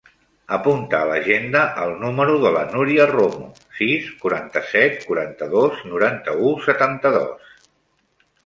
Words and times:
Apunta 0.55 0.99
a 1.03 1.05
l'agenda 1.09 1.59
el 1.81 1.91
número 2.05 2.37
de 2.45 2.51
la 2.55 2.63
Núria 2.71 3.07
Romo: 3.13 3.49
sis, 3.81 4.09
quaranta-set, 4.25 4.99
quaranta-dos, 5.11 5.85
noranta-u, 5.93 6.53
setanta-dos. 6.71 7.55